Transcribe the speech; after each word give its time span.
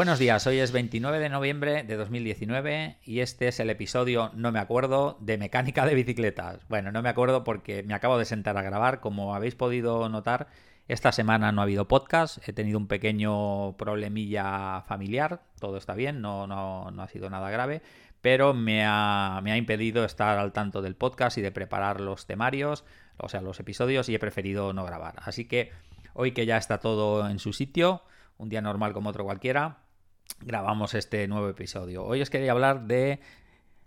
Buenos 0.00 0.18
días, 0.18 0.46
hoy 0.46 0.60
es 0.60 0.72
29 0.72 1.18
de 1.18 1.28
noviembre 1.28 1.82
de 1.82 1.96
2019 1.98 2.96
y 3.04 3.20
este 3.20 3.48
es 3.48 3.60
el 3.60 3.68
episodio, 3.68 4.30
no 4.34 4.50
me 4.50 4.58
acuerdo, 4.58 5.18
de 5.20 5.36
mecánica 5.36 5.84
de 5.84 5.94
bicicletas. 5.94 6.66
Bueno, 6.70 6.90
no 6.90 7.02
me 7.02 7.10
acuerdo 7.10 7.44
porque 7.44 7.82
me 7.82 7.92
acabo 7.92 8.16
de 8.16 8.24
sentar 8.24 8.56
a 8.56 8.62
grabar, 8.62 9.00
como 9.00 9.34
habéis 9.34 9.56
podido 9.56 10.08
notar, 10.08 10.46
esta 10.88 11.12
semana 11.12 11.52
no 11.52 11.60
ha 11.60 11.64
habido 11.64 11.86
podcast, 11.86 12.38
he 12.48 12.54
tenido 12.54 12.78
un 12.78 12.86
pequeño 12.86 13.76
problemilla 13.76 14.84
familiar, 14.88 15.42
todo 15.60 15.76
está 15.76 15.92
bien, 15.92 16.22
no, 16.22 16.46
no, 16.46 16.90
no 16.90 17.02
ha 17.02 17.08
sido 17.08 17.28
nada 17.28 17.50
grave, 17.50 17.82
pero 18.22 18.54
me 18.54 18.86
ha, 18.86 19.38
me 19.42 19.52
ha 19.52 19.58
impedido 19.58 20.06
estar 20.06 20.38
al 20.38 20.54
tanto 20.54 20.80
del 20.80 20.96
podcast 20.96 21.36
y 21.36 21.42
de 21.42 21.52
preparar 21.52 22.00
los 22.00 22.24
temarios, 22.24 22.86
o 23.18 23.28
sea, 23.28 23.42
los 23.42 23.60
episodios, 23.60 24.08
y 24.08 24.14
he 24.14 24.18
preferido 24.18 24.72
no 24.72 24.86
grabar. 24.86 25.16
Así 25.18 25.44
que 25.44 25.72
hoy 26.14 26.32
que 26.32 26.46
ya 26.46 26.56
está 26.56 26.78
todo 26.78 27.28
en 27.28 27.38
su 27.38 27.52
sitio, 27.52 28.02
un 28.38 28.48
día 28.48 28.62
normal 28.62 28.94
como 28.94 29.10
otro 29.10 29.24
cualquiera, 29.24 29.89
grabamos 30.38 30.94
este 30.94 31.26
nuevo 31.28 31.48
episodio. 31.48 32.04
Hoy 32.04 32.22
os 32.22 32.30
quería 32.30 32.52
hablar 32.52 32.86
de 32.86 33.20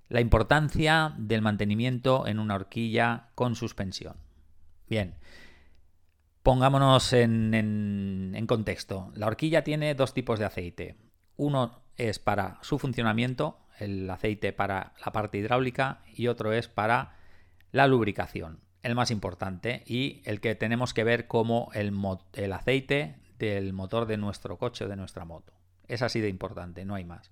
la 0.09 0.21
importancia 0.21 1.13
del 1.17 1.41
mantenimiento 1.41 2.27
en 2.27 2.39
una 2.39 2.55
horquilla 2.55 3.29
con 3.35 3.55
suspensión. 3.55 4.17
Bien, 4.88 5.16
pongámonos 6.43 7.13
en, 7.13 7.53
en, 7.53 8.47
contexto. 8.47 9.11
La 9.16 9.27
horquilla 9.27 9.63
tiene 9.63 9.95
dos 9.95 10.13
tipos 10.13 10.39
de 10.39 10.45
aceite. 10.45 10.97
Uno 11.35 11.81
es 11.97 12.19
para 12.19 12.59
su 12.61 12.78
funcionamiento, 12.78 13.57
el 13.80 14.09
aceite 14.09 14.53
para 14.53 14.94
la 15.03 15.11
parte 15.11 15.38
hidráulica, 15.38 16.03
y 16.13 16.28
otro 16.28 16.53
es 16.53 16.67
para 16.67 17.16
la 17.72 17.88
lubricación, 17.88 18.59
el 18.83 18.94
más 18.94 19.09
importante 19.09 19.83
y 19.88 20.22
el 20.25 20.41
que 20.41 20.53
tenemos 20.53 20.94
que 20.94 21.03
ver 21.03 21.28
como 21.28 21.72
el, 21.73 21.91
el 22.33 22.53
aceite 22.53 23.16
del 23.39 23.73
motor 23.73 24.05
de 24.05 24.17
nuestro 24.17 24.57
coche 24.57 24.85
o 24.85 24.89
de 24.89 24.95
nuestra 24.95 25.25
moto. 25.25 25.53
Es 25.88 26.02
así 26.02 26.22
de 26.22 26.30
importante, 26.30 26.86
no 26.86 26.95
hay 26.95 27.06
más. 27.06 27.31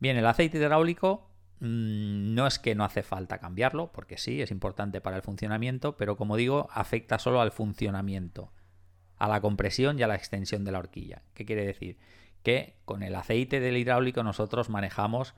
Bien, 0.00 0.16
el 0.16 0.26
aceite 0.26 0.58
hidráulico 0.58 1.30
mm, 1.60 2.34
no 2.34 2.46
es 2.46 2.58
que 2.58 2.74
no 2.74 2.84
hace 2.84 3.02
falta 3.02 3.38
cambiarlo, 3.38 3.92
porque 3.92 4.18
sí, 4.18 4.42
es 4.42 4.50
importante 4.50 5.00
para 5.00 5.16
el 5.16 5.22
funcionamiento, 5.22 5.96
pero 5.96 6.16
como 6.16 6.36
digo, 6.36 6.68
afecta 6.72 7.18
solo 7.18 7.40
al 7.40 7.52
funcionamiento, 7.52 8.52
a 9.18 9.28
la 9.28 9.40
compresión 9.40 9.98
y 9.98 10.02
a 10.02 10.08
la 10.08 10.16
extensión 10.16 10.64
de 10.64 10.72
la 10.72 10.78
horquilla. 10.78 11.22
¿Qué 11.34 11.44
quiere 11.44 11.64
decir? 11.64 11.98
Que 12.42 12.76
con 12.84 13.02
el 13.02 13.14
aceite 13.14 13.60
del 13.60 13.76
hidráulico 13.76 14.22
nosotros 14.22 14.68
manejamos 14.68 15.34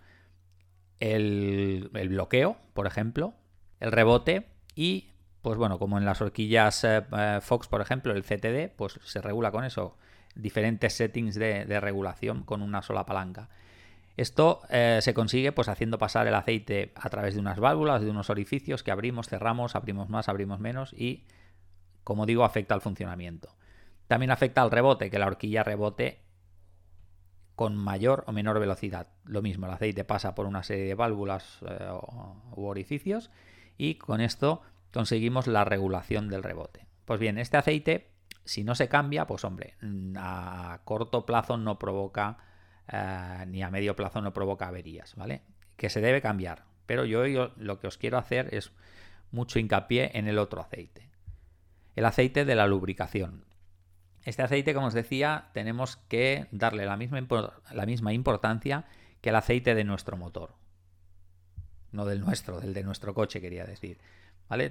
el, 1.01 1.91
bloqueo, 2.09 2.57
por 2.73 2.87
ejemplo, 2.87 3.35
el 3.81 3.93
rebote 3.93 4.49
y, 4.75 5.11
pues 5.43 5.59
bueno, 5.59 5.79
como 5.79 5.99
en 5.99 6.05
las 6.05 6.21
horquillas 6.21 6.85
eh, 6.85 7.05
eh, 7.17 7.39
Fox, 7.43 7.69
por 7.69 7.81
ejemplo, 7.81 8.13
el 8.13 8.25
CTD, 8.25 8.75
pues 8.75 8.99
se 9.05 9.21
regula 9.21 9.51
con 9.51 9.65
eso 9.65 9.97
diferentes 10.37 10.93
settings 10.93 11.35
de, 11.35 11.81
regulación 11.81 12.45
con 12.45 12.63
una 12.63 12.83
sola 12.83 13.07
palanca. 13.07 13.49
Esto 14.17 14.63
eh, 14.71 15.01
se 15.03 15.13
consigue 15.13 15.53
pues 15.53 15.69
haciendo 15.69 15.99
pasar 15.99 16.27
el 16.27 16.35
aceite 16.35 16.93
a 16.95 17.11
través 17.11 17.35
de 17.35 17.41
unas 17.41 17.59
válvulas, 17.59 18.01
de 18.01 18.11
unos 18.11 18.31
orificios 18.31 18.83
que 18.83 18.91
abrimos, 18.91 19.29
cerramos, 19.29 19.75
abrimos 19.75 20.09
más, 20.09 20.29
abrimos 20.29 20.59
menos 20.59 20.93
y, 20.95 21.25
como 22.05 22.25
digo, 22.25 22.45
afecta 22.45 22.75
al 22.75 22.81
funcionamiento. 22.81 23.55
También 24.07 24.31
afecta 24.31 24.63
al 24.63 24.71
rebote, 24.71 25.11
que 25.11 25.19
la 25.19 25.27
horquilla 25.27 25.65
rebote 25.65 26.21
con 27.57 27.77
mayor 27.77 28.25
o 28.27 28.33
menor 28.33 28.61
velocidad. 28.61 29.09
Lo 29.25 29.43
mismo, 29.43 29.67
el 29.67 29.73
aceite 29.73 30.05
pasa 30.05 30.35
por 30.35 30.47
una 30.47 30.63
serie 30.63 30.85
de 30.85 30.95
válvulas 30.95 31.59
eh, 31.69 31.91
u 32.55 32.67
orificios 32.67 33.31
y 33.77 33.97
con 33.97 34.21
esto 34.21 34.63
conseguimos 34.93 35.47
la 35.47 35.65
regulación 35.65 36.29
del 36.29 36.43
rebote. 36.43 36.87
Pues 37.05 37.21
bien, 37.21 37.39
este 37.39 37.57
aceite 37.57 38.16
si 38.47 38.65
no 38.65 38.75
se 38.75 38.89
cambia, 38.89 39.27
pues 39.27 39.45
hombre, 39.45 39.75
a 40.17 40.81
corto 40.85 41.27
plazo 41.27 41.57
no 41.57 41.79
provoca, 41.79 42.39
eh, 42.89 43.45
ni 43.49 43.63
a 43.63 43.71
medio 43.71 43.97
plazo 43.97 44.23
no 44.23 44.33
provoca 44.33 44.69
averías, 44.69 45.15
¿vale? 45.17 45.43
Que 45.77 45.91
se 45.91 46.01
debe 46.01 46.23
cambiar. 46.23 46.65
Pero 46.87 47.05
yo, 47.05 47.27
yo 47.27 47.53
lo 47.57 47.79
que 47.81 47.89
os 47.89 47.99
quiero 47.99 48.19
hacer 48.19 48.55
es 48.55 48.73
mucho 49.33 49.59
hincapié 49.59 50.13
en 50.15 50.29
el 50.29 50.39
otro 50.39 50.61
aceite. 50.61 51.11
El 51.97 52.05
aceite 52.05 52.45
de 52.45 52.55
la 52.55 52.67
lubricación. 52.67 53.45
Este 54.25 54.43
aceite, 54.43 54.75
como 54.75 54.87
os 54.87 54.95
decía, 54.95 55.51
tenemos 55.53 55.97
que 55.97 56.47
darle 56.51 56.87
la 56.87 56.97
misma, 56.97 57.21
la 57.73 57.87
misma 57.87 58.13
importancia 58.13 58.85
que 59.21 59.31
el 59.31 59.37
aceite 59.37 59.75
de 59.75 59.85
nuestro 59.85 60.17
motor. 60.17 60.55
No 61.97 62.05
del 62.05 62.21
nuestro, 62.21 62.61
del 62.61 62.75
de 62.75 62.83
nuestro 62.83 63.15
coche, 63.15 63.41
quería 63.41 63.65
decir. 63.65 63.97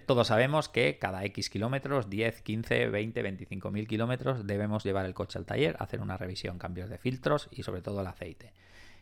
Todos 0.06 0.28
sabemos 0.28 0.70
que 0.70 1.00
cada 1.00 1.26
X 1.26 1.50
kilómetros, 1.50 2.08
10, 2.08 2.44
15, 2.44 2.88
20, 2.90 3.22
25 3.24 3.72
mil 3.72 3.88
kilómetros, 3.88 4.46
debemos 4.46 4.84
llevar 4.84 5.08
el 5.08 5.16
coche 5.16 5.40
al 5.40 5.46
taller, 5.46 5.76
hacer 5.80 6.02
una 6.02 6.18
revisión, 6.18 6.60
cambios 6.60 6.88
de 6.88 7.00
filtros 7.00 7.50
y 7.52 7.64
sobre 7.64 7.82
todo 7.82 8.02
el 8.02 8.08
aceite. 8.08 8.54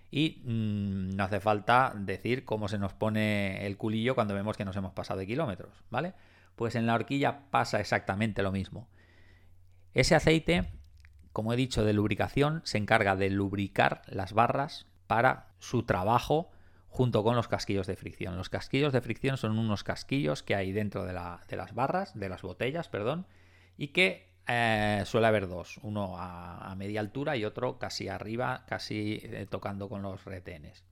Y 0.09 0.41
mm, 0.45 1.16
no 1.17 1.23
hace 1.25 1.41
falta 1.41 1.94
decir 1.97 2.45
cómo 2.45 2.69
se 2.69 2.78
nos 2.78 2.94
pone 2.94 3.67
el 3.67 3.75
culillo 3.75 4.16
cuando 4.16 4.34
vemos 4.34 4.55
que 4.55 4.63
nos 4.63 4.78
hemos 4.78 4.94
pasado 4.94 5.19
de 5.19 5.28
kilómetros, 5.28 5.73
¿vale? 5.90 6.13
Pues 6.55 6.75
en 6.75 6.88
la 6.88 6.95
horquilla 6.95 7.51
pasa 7.51 7.81
exactamente 7.81 8.41
lo 8.41 8.53
mismo. 8.53 8.88
Ese 9.94 10.16
aceite, 10.16 10.69
como 11.34 11.51
he 11.51 11.57
dicho, 11.57 11.84
de 11.84 11.91
lubricación, 11.91 12.61
se 12.63 12.78
encarga 12.78 13.17
de 13.17 13.29
lubricar 13.29 14.01
las 14.07 14.31
barras 14.31 14.85
para 15.07 15.50
su 15.59 15.84
trabajo 15.84 16.50
junto 16.94 17.24
con 17.24 17.36
los 17.36 17.48
casquillos 17.48 17.88
de 17.88 17.96
fricción. 17.96 18.38
Los 18.38 18.50
casquillos 18.50 18.94
de 18.94 19.02
fricción 19.02 19.36
son 19.38 19.58
unos 19.58 19.84
casquillos 19.84 20.44
que 20.44 20.54
hay 20.54 20.72
dentro 20.72 21.06
de, 21.06 21.14
las 21.14 21.74
barras, 21.74 22.14
de 22.14 22.30
las 22.30 22.44
botellas, 22.44 22.88
perdón, 22.88 23.26
y 23.78 23.88
que 23.88 24.31
eh, 24.48 25.02
suele 25.08 25.26
haber 25.26 25.48
dos, 25.48 25.80
uno 25.82 26.14
a, 26.20 26.72
media 26.78 27.00
altura 27.00 27.36
y 27.36 27.46
otro 27.46 27.80
casi 27.80 28.09
arriba, 28.09 28.64
casi 28.68 29.20
eh, 29.24 29.48
tocando 29.50 29.90
con 29.90 30.03
los 30.03 30.24
retenes. 30.26 30.84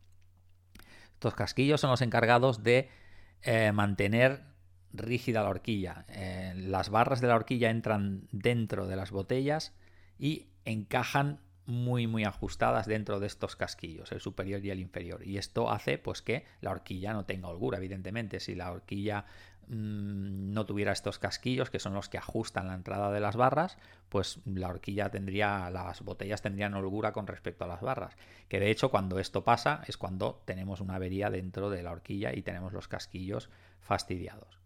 Estos 1.13 1.35
casquillos 1.35 1.79
son 1.79 1.91
los 1.91 2.01
encargados 2.01 2.63
de 2.63 2.90
eh, 3.44 3.72
mantener 3.72 4.41
rígida 4.94 5.44
la 5.44 5.50
horquilla. 5.50 6.07
las 6.56 6.90
barras 6.90 7.22
de 7.22 7.28
la 7.28 7.35
horquilla 7.35 7.69
entran 7.69 8.28
dentro 8.31 8.88
de 8.88 8.95
las 8.95 9.11
botellas 9.11 9.75
y 10.17 10.47
encajan 10.66 11.41
muy 11.71 12.05
muy 12.05 12.25
ajustadas 12.25 12.85
dentro 12.85 13.19
de 13.19 13.27
estos 13.27 13.55
casquillos, 13.55 14.11
el 14.11 14.19
superior 14.19 14.63
y 14.63 14.69
el 14.69 14.79
inferior. 14.79 15.25
Y 15.25 15.37
esto 15.37 15.71
hace 15.71 15.97
pues 15.97 16.21
que 16.21 16.45
la 16.59 16.71
horquilla 16.71 17.13
no 17.13 17.25
tenga 17.25 17.47
holgura, 17.47 17.77
evidentemente. 17.77 18.39
Si 18.39 18.55
la 18.55 18.71
horquilla 18.71 19.25
mm, 19.67 20.51
no 20.51 20.65
tuviera 20.65 20.91
estos 20.91 21.17
casquillos, 21.17 21.69
que 21.69 21.79
son 21.79 21.93
los 21.93 22.09
que 22.09 22.17
ajustan 22.17 22.67
la 22.67 22.75
entrada 22.75 23.11
de 23.11 23.21
las 23.21 23.37
barras, 23.37 23.77
pues 24.09 24.39
la 24.45 24.67
horquilla 24.67 25.09
tendría, 25.09 25.69
las 25.69 26.01
botellas 26.01 26.41
tendrían 26.41 26.73
holgura 26.73 27.13
con 27.13 27.25
respecto 27.25 27.63
a 27.63 27.67
las 27.67 27.81
barras. 27.81 28.15
Que 28.49 28.59
de 28.59 28.69
hecho 28.69 28.91
cuando 28.91 29.17
esto 29.17 29.43
pasa 29.43 29.83
es 29.87 29.97
cuando 29.97 30.41
tenemos 30.45 30.81
una 30.81 30.95
avería 30.95 31.29
dentro 31.29 31.69
de 31.69 31.83
la 31.83 31.91
horquilla 31.91 32.35
y 32.35 32.41
tenemos 32.41 32.73
los 32.73 32.89
casquillos 32.89 33.49
fastidiados. 33.79 34.59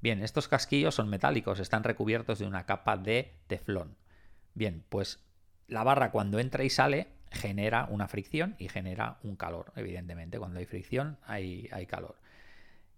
Bien, 0.00 0.22
estos 0.22 0.48
casquillos 0.48 0.94
son 0.94 1.08
metálicos, 1.08 1.58
están 1.58 1.82
recubiertos 1.82 2.38
de 2.38 2.46
una 2.46 2.66
capa 2.66 2.96
de 2.96 3.32
teflón. 3.48 3.96
Bien, 4.54 4.84
pues 4.88 5.23
la 5.68 5.84
barra 5.84 6.10
cuando 6.10 6.38
entra 6.38 6.64
y 6.64 6.70
sale 6.70 7.08
genera 7.34 7.86
una 7.90 8.08
fricción 8.08 8.54
y 8.58 8.68
genera 8.68 9.18
un 9.22 9.36
calor, 9.36 9.72
evidentemente. 9.76 10.38
Cuando 10.38 10.60
hay 10.60 10.66
fricción 10.66 11.18
hay, 11.26 11.68
calor. 11.88 12.16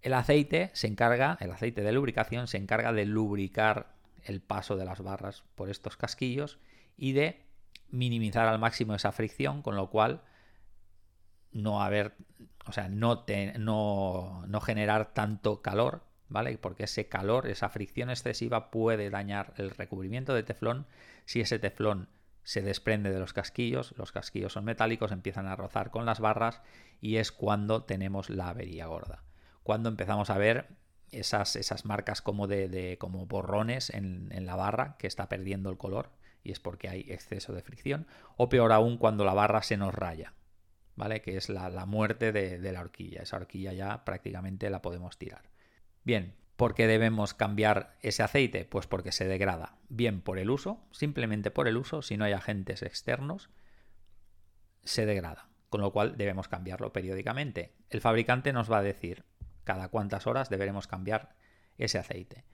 El 0.03 0.15
aceite 0.15 0.71
se 0.75 0.87
encarga, 0.87 1.37
el 1.41 1.51
aceite 1.51 1.83
de 1.83 1.93
lubricación 1.93 2.47
se 2.47 2.59
encarga 2.59 2.93
de 2.93 3.07
lubricar 3.07 3.95
el 4.25 4.41
paso 4.41 4.77
de 4.77 4.85
las 4.85 5.01
barras 5.01 5.43
por 5.55 5.71
estos 5.71 5.97
casquillos 5.97 6.59
y 6.97 7.13
de 7.13 7.43
minimizar 7.91 8.47
al 8.47 8.59
máximo 8.59 8.95
esa 8.95 9.13
fricción, 9.13 9.63
con 9.63 9.77
lo 9.77 9.91
cual 9.91 10.23
no 11.53 11.83
haber, 11.83 12.15
o 12.67 12.73
sea, 12.73 12.89
no, 12.89 13.25
no, 13.59 14.45
no, 14.47 14.61
generar 14.61 15.15
tanto 15.15 15.63
calor, 15.63 16.03
¿vale? 16.29 16.59
Porque 16.59 16.85
ese 16.85 17.09
calor, 17.09 17.47
esa 17.47 17.69
fricción 17.69 18.11
excesiva 18.11 18.71
puede 18.71 19.11
dañar 19.11 19.55
el 19.57 19.71
recubrimiento 19.71 20.35
de 20.35 20.43
teflón 20.43 20.87
si 21.25 21.41
ese 21.41 21.59
teflón 21.59 22.09
se 22.47 22.63
desprende 22.63 23.11
de 23.11 23.19
los 23.19 23.33
casquillos, 23.33 23.93
los 23.99 24.13
casquillos 24.13 24.53
son 24.53 24.65
metálicos, 24.65 25.11
empiezan 25.11 25.49
a 25.49 25.57
rozar 25.57 25.91
con 25.91 26.07
las 26.07 26.21
barras 26.21 26.63
y 27.01 27.17
es 27.17 27.33
cuando 27.33 27.83
tenemos 27.83 28.31
la 28.31 28.51
avería 28.51 28.87
gorda. 28.87 29.25
Cuando 29.65 29.89
empezamos 29.89 30.31
a 30.31 30.39
ver 30.39 30.69
esas, 31.11 31.57
esas 31.57 31.85
marcas 31.85 32.23
como 32.23 32.47
de, 32.47 32.99
como 33.01 33.27
borrones 33.27 33.91
en, 33.91 34.47
la 34.47 34.55
barra 34.55 34.95
que 34.97 35.09
está 35.09 35.29
perdiendo 35.29 35.71
el 35.71 35.77
color 35.77 36.13
y 36.45 36.53
es 36.53 36.61
porque 36.61 36.89
hay 36.89 37.01
exceso 37.09 37.53
de 37.53 37.63
fricción, 37.63 38.07
o 38.37 38.49
peor 38.49 38.71
aún 38.71 38.97
cuando 38.97 39.25
la 39.25 39.35
barra 39.35 39.65
se 39.65 39.77
nos 39.77 39.93
raya, 39.93 40.35
¿vale? 40.95 41.23
Que 41.23 41.37
es 41.37 41.49
la, 41.49 41.85
muerte 41.85 42.31
de, 42.31 42.61
de 42.61 42.73
la 42.73 42.83
horquilla. 42.83 43.23
Esa 43.23 43.39
horquilla 43.39 43.73
ya 43.73 44.05
prácticamente 44.05 44.71
la 44.71 44.83
podemos 44.83 45.19
tirar. 45.19 45.51
Bien, 46.05 46.37
¿Por 46.57 46.75
qué 46.75 46.87
debemos 46.87 47.35
cambiar 47.35 47.97
ese 48.01 48.23
aceite? 48.23 48.65
Pues 48.65 48.87
porque 48.87 49.13
se 49.13 49.29
degrada. 49.29 49.77
Bien 49.89 50.21
por 50.21 50.39
el 50.39 50.51
uso, 50.51 50.85
simplemente 50.91 51.51
por 51.51 51.69
el 51.69 51.77
uso, 51.77 52.03
si 52.03 52.17
no 52.17 52.25
hay 52.25 52.33
agentes 52.33 52.83
externos, 52.83 53.51
se 54.85 55.07
degrada. 55.07 55.49
Con 55.69 55.81
lo 55.81 55.93
cual 55.93 56.17
debemos 56.17 56.49
cambiarlo 56.49 56.93
periódicamente. 56.93 57.75
El 57.91 58.01
fabricante 58.01 58.53
nos 58.53 58.71
va 58.71 58.79
a 58.79 58.83
decir 58.83 59.25
cada 59.65 59.89
cuántas 59.89 60.27
horas 60.27 60.49
deberemos 60.49 60.87
cambiar 60.87 61.35
ese 61.77 61.99
aceite. 61.99 62.45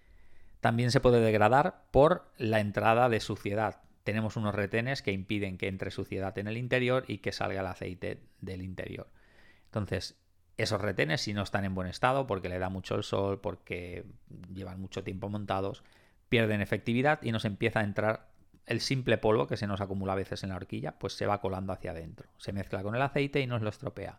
También 0.60 0.90
se 0.90 1.00
puede 1.00 1.20
degradar 1.20 1.84
por 1.90 2.32
la 2.38 2.60
entrada 2.60 3.08
de 3.08 3.20
suciedad, 3.20 3.82
tenemos 4.04 4.36
unos 4.36 4.54
retenes 4.54 5.02
que 5.02 5.12
impiden 5.12 5.58
que 5.58 5.68
entre 5.68 5.90
suciedad 5.90 6.36
en 6.38 6.48
el 6.48 6.56
interior 6.56 7.04
y 7.06 7.18
que 7.18 7.32
salga 7.32 7.60
el 7.60 7.66
aceite 7.66 8.20
del 8.40 8.62
interior. 8.62 9.08
Entonces, 9.66 10.20
esos 10.62 10.80
retenes, 10.80 11.20
si 11.20 11.34
no 11.34 11.42
están 11.42 11.64
en 11.64 11.74
buen 11.74 11.88
estado, 11.88 12.26
porque 12.26 12.48
le 12.48 12.58
da 12.58 12.68
mucho 12.68 12.94
el 12.94 13.02
sol, 13.02 13.40
porque 13.40 14.04
llevan 14.52 14.80
mucho 14.80 15.04
tiempo 15.04 15.28
montados, 15.28 15.82
pierden 16.28 16.60
efectividad 16.60 17.20
y 17.22 17.32
nos 17.32 17.44
empieza 17.44 17.80
a 17.80 17.84
entrar 17.84 18.28
el 18.66 18.80
simple 18.80 19.18
polvo 19.18 19.46
que 19.46 19.56
se 19.56 19.66
nos 19.66 19.80
acumula 19.80 20.12
a 20.12 20.16
veces 20.16 20.42
en 20.42 20.50
la 20.50 20.56
horquilla, 20.56 20.92
pues 20.98 21.14
se 21.14 21.26
va 21.26 21.40
colando 21.40 21.72
hacia 21.72 21.90
adentro. 21.90 22.28
Se 22.38 22.52
mezcla 22.52 22.82
con 22.82 22.94
el 22.94 23.02
aceite 23.02 23.40
y 23.40 23.46
nos 23.46 23.62
lo 23.62 23.68
estropea. 23.68 24.18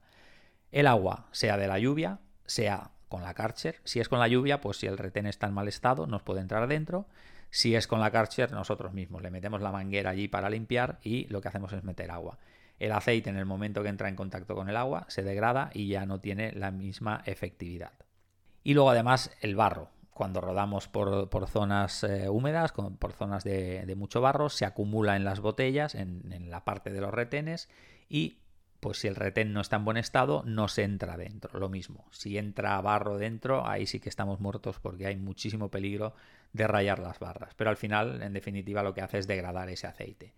El 0.72 0.88
agua, 0.88 1.28
sea 1.32 1.58
de 1.58 1.68
la 1.68 1.80
lluvia, 1.80 2.20
sea 2.46 2.92
con 3.08 3.22
la 3.22 3.34
Karcher. 3.34 3.80
Si 3.84 4.00
es 4.00 4.10
con 4.10 4.20
la 4.20 4.28
lluvia, 4.28 4.60
pues 4.60 4.78
si 4.78 4.88
el 4.88 4.98
retén 4.98 5.28
está 5.28 5.48
en 5.48 5.54
mal 5.54 5.68
estado, 5.68 6.08
nos 6.08 6.24
puede 6.24 6.42
entrar 6.42 6.64
adentro. 6.64 7.08
Si 7.52 7.76
es 7.76 7.88
con 7.88 8.00
la 8.00 8.12
Karcher, 8.12 8.52
nosotros 8.52 8.94
mismos 8.94 9.22
le 9.22 9.30
metemos 9.30 9.62
la 9.62 9.72
manguera 9.72 10.10
allí 10.10 10.28
para 10.28 10.50
limpiar 10.50 11.00
y 11.04 11.28
lo 11.28 11.40
que 11.40 11.48
hacemos 11.48 11.72
es 11.74 11.84
meter 11.84 12.10
agua. 12.10 12.40
El 12.84 12.92
aceite 12.92 13.30
en 13.30 13.38
el 13.38 13.46
momento 13.46 13.82
que 13.82 13.88
entra 13.88 14.10
en 14.10 14.18
contacto 14.18 14.56
con 14.56 14.68
el 14.68 14.76
agua 14.76 15.06
se 15.08 15.24
degrada 15.24 15.70
y 15.74 15.88
ya 15.88 16.06
no 16.06 16.20
tiene 16.20 16.52
la 16.52 16.70
misma 16.70 17.22
efectividad. 17.26 17.94
Y 18.62 18.74
luego 18.74 18.90
además 18.90 19.32
el 19.40 19.56
barro. 19.56 19.88
Cuando 20.14 20.42
rodamos 20.42 20.90
por, 20.90 21.30
zonas 21.48 22.04
eh, 22.04 22.28
húmedas, 22.28 22.74
por 22.74 23.14
zonas 23.14 23.46
de, 23.46 23.94
mucho 23.98 24.20
barro, 24.20 24.50
se 24.50 24.66
acumula 24.66 25.16
en 25.16 25.24
las 25.24 25.40
botellas, 25.40 25.96
en, 25.96 26.32
en 26.34 26.52
la 26.52 26.66
parte 26.66 26.92
de 26.92 27.00
los 27.00 27.14
retenes 27.14 27.70
y 28.10 28.40
pues 28.82 28.98
si 28.98 29.08
el 29.08 29.16
retén 29.16 29.54
no 29.54 29.62
está 29.62 29.78
en 29.78 29.86
buen 29.86 29.96
estado, 29.96 30.44
no 30.46 30.68
se 30.68 30.84
entra 30.84 31.16
dentro. 31.16 31.58
Lo 31.58 31.70
mismo, 31.70 32.06
si 32.12 32.38
entra 32.38 32.82
barro 32.82 33.18
dentro, 33.18 33.66
ahí 33.66 33.88
sí 33.88 34.02
que 34.02 34.10
estamos 34.10 34.42
muertos 34.42 34.78
porque 34.82 35.08
hay 35.08 35.16
muchísimo 35.16 35.72
peligro 35.72 36.16
de 36.52 36.68
rayar 36.68 37.00
las 37.00 37.18
barras. 37.18 37.54
Pero 37.56 37.70
al 37.70 37.78
final, 37.78 38.22
en 38.22 38.34
definitiva, 38.34 38.84
lo 38.84 38.94
que 38.94 39.02
hace 39.02 39.20
es 39.20 39.26
degradar 39.26 39.70
ese 39.70 39.88
aceite. 39.88 40.34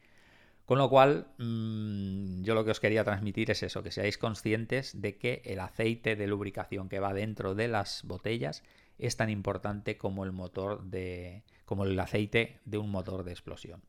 Con 0.66 0.80
lo 0.80 0.90
cual, 0.90 1.28
mm, 1.38 2.42
yo 2.44 2.56
lo 2.56 2.66
que 2.66 2.72
os 2.72 2.80
quería 2.80 3.04
transmitir 3.04 3.52
es 3.52 3.62
eso, 3.62 3.84
que 3.84 3.92
seáis 3.92 4.18
conscientes 4.18 5.00
de 5.00 5.18
que 5.18 5.44
el 5.46 5.60
aceite 5.60 6.16
de 6.16 6.28
lubricación 6.28 6.90
que 6.90 7.00
va 7.00 7.14
dentro 7.14 7.54
de 7.54 7.68
las 7.68 8.04
botellas 8.04 8.64
es 8.98 9.16
tan 9.16 9.30
importante 9.30 9.98
como 9.98 10.24
el 10.24 10.32
motor 10.32 10.84
de. 10.84 11.44
como 11.66 11.84
el 11.86 12.00
aceite 12.00 12.60
de 12.66 12.78
un 12.78 12.90
motor 12.90 13.24
de 13.24 13.32
explosión. 13.32 13.84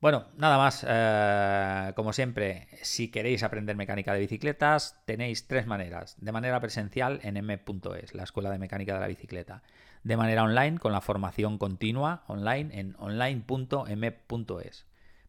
Bueno, 0.00 0.26
nada 0.36 0.56
más. 0.58 0.86
Eh, 0.88 1.92
como 1.94 2.12
siempre, 2.12 2.68
si 2.82 3.10
queréis 3.10 3.42
aprender 3.42 3.76
mecánica 3.76 4.14
de 4.14 4.20
bicicletas, 4.20 5.02
tenéis 5.06 5.46
tres 5.48 5.66
maneras. 5.66 6.16
De 6.20 6.32
manera 6.32 6.60
presencial 6.60 7.18
en 7.22 7.36
m.es, 7.36 8.14
la 8.14 8.22
Escuela 8.22 8.50
de 8.50 8.58
Mecánica 8.58 8.94
de 8.94 9.00
la 9.00 9.08
Bicicleta. 9.08 9.62
De 10.04 10.16
manera 10.16 10.44
online, 10.44 10.78
con 10.78 10.92
la 10.92 11.00
formación 11.00 11.58
continua 11.58 12.22
online 12.28 12.78
en 12.78 12.94
online.m.es. 12.98 14.87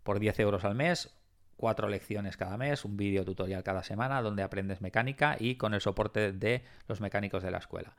Por 0.09 0.19
10 0.19 0.39
euros 0.39 0.65
al 0.65 0.73
mes, 0.73 1.15
cuatro 1.55 1.87
lecciones 1.87 2.35
cada 2.35 2.57
mes, 2.57 2.83
un 2.83 2.97
vídeo 2.97 3.23
tutorial 3.23 3.61
cada 3.61 3.83
semana 3.83 4.23
donde 4.23 4.41
aprendes 4.41 4.81
mecánica 4.81 5.37
y 5.39 5.53
con 5.53 5.75
el 5.75 5.81
soporte 5.81 6.31
de 6.31 6.63
los 6.87 6.99
mecánicos 6.99 7.43
de 7.43 7.51
la 7.51 7.59
escuela. 7.59 7.95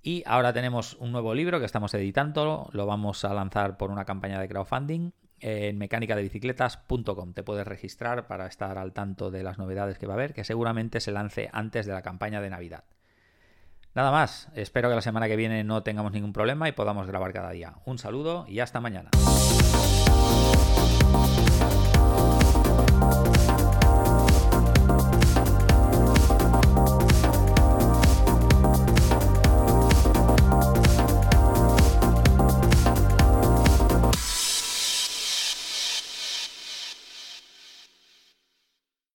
Y 0.00 0.22
ahora 0.26 0.52
tenemos 0.52 0.94
un 1.00 1.10
nuevo 1.10 1.34
libro 1.34 1.58
que 1.58 1.66
estamos 1.66 1.92
editando, 1.94 2.70
lo 2.70 2.86
vamos 2.86 3.24
a 3.24 3.34
lanzar 3.34 3.78
por 3.78 3.90
una 3.90 4.04
campaña 4.04 4.40
de 4.40 4.46
crowdfunding 4.46 5.10
en 5.40 5.76
mecanicadebicicletas.com. 5.76 7.32
Te 7.32 7.42
puedes 7.42 7.66
registrar 7.66 8.28
para 8.28 8.46
estar 8.46 8.78
al 8.78 8.92
tanto 8.92 9.32
de 9.32 9.42
las 9.42 9.58
novedades 9.58 9.98
que 9.98 10.06
va 10.06 10.12
a 10.12 10.18
haber, 10.18 10.34
que 10.34 10.44
seguramente 10.44 11.00
se 11.00 11.10
lance 11.10 11.50
antes 11.52 11.84
de 11.84 11.92
la 11.92 12.02
campaña 12.02 12.40
de 12.40 12.50
Navidad. 12.50 12.84
Nada 13.92 14.12
más, 14.12 14.50
espero 14.54 14.88
que 14.88 14.94
la 14.94 15.02
semana 15.02 15.26
que 15.26 15.34
viene 15.34 15.64
no 15.64 15.82
tengamos 15.82 16.12
ningún 16.12 16.32
problema 16.32 16.68
y 16.68 16.72
podamos 16.72 17.08
grabar 17.08 17.32
cada 17.32 17.50
día. 17.50 17.74
Un 17.86 17.98
saludo 17.98 18.46
y 18.46 18.60
hasta 18.60 18.80
mañana. 18.80 19.10